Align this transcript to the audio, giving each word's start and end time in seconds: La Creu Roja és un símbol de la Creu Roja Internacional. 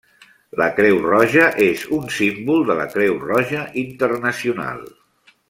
La 0.59 0.69
Creu 0.77 0.95
Roja 1.03 1.43
és 1.65 1.83
un 1.99 2.07
símbol 2.15 2.65
de 2.71 2.79
la 2.81 2.89
Creu 2.95 3.21
Roja 3.27 3.61
Internacional. 3.85 4.83